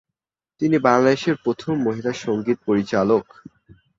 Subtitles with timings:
[0.61, 3.25] তিনি বাংলাদেশের প্রথম মহিলা সংগীত পরিচালক।